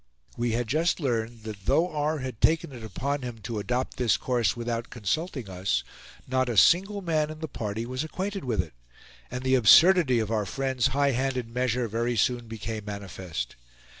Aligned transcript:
We 0.35 0.53
had 0.53 0.67
just 0.67 0.99
learned 0.99 1.43
that 1.43 1.67
though 1.67 1.93
R. 1.95 2.17
had 2.17 2.41
taken 2.41 2.71
it 2.71 2.83
upon 2.83 3.21
him 3.21 3.37
to 3.43 3.59
adopt 3.59 3.97
this 3.97 4.17
course 4.17 4.57
without 4.57 4.89
consulting 4.89 5.47
us, 5.47 5.83
not 6.27 6.49
a 6.49 6.57
single 6.57 7.03
man 7.03 7.29
in 7.29 7.37
the 7.39 7.47
party 7.47 7.85
was 7.85 8.03
acquainted 8.03 8.43
with 8.43 8.63
it; 8.63 8.73
and 9.29 9.43
the 9.43 9.53
absurdity 9.53 10.17
of 10.17 10.31
our 10.31 10.47
friend's 10.47 10.87
high 10.97 11.11
handed 11.11 11.47
measure 11.53 11.87
very 11.87 12.17
soon 12.17 12.47
became 12.47 12.85
manifest. 12.85 13.55